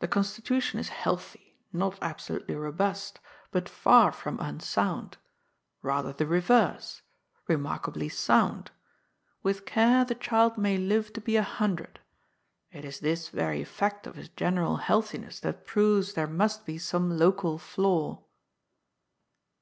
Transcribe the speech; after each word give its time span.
The 0.00 0.08
constitution 0.08 0.78
is 0.78 0.90
healthy, 0.90 1.56
not 1.72 1.98
absolutely 2.02 2.54
robust, 2.54 3.18
but 3.50 3.66
far 3.66 4.12
from 4.12 4.34
80 4.34 4.36
GOD'S 4.36 4.44
FOOL. 4.44 4.54
unsound. 4.90 5.16
Bather 5.82 6.12
the 6.12 6.26
reverse. 6.26 7.00
Remarkably 7.48 8.10
sound. 8.10 8.70
With 9.42 9.64
care 9.64 10.04
the 10.04 10.16
child 10.16 10.58
may 10.58 10.76
live 10.76 11.14
to 11.14 11.20
be 11.22 11.36
a 11.36 11.42
hundred. 11.42 11.98
It 12.72 12.84
is 12.84 13.00
this 13.00 13.30
very 13.30 13.64
fact 13.64 14.06
of 14.06 14.16
his 14.16 14.28
general 14.28 14.76
healthiness 14.76 15.40
that 15.40 15.64
proves 15.64 16.12
there 16.12 16.26
must 16.26 16.66
be 16.66 16.76
some 16.76 17.16
local 17.16 17.56
flaw." 17.56 18.22